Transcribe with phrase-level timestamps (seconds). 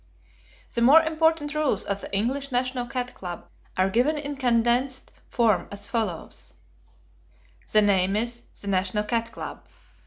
[0.73, 5.67] The more important rules of the English National Cat Club are given in condensed form
[5.71, 6.55] as follows:
[7.71, 9.59] The name is "The National Cat Club."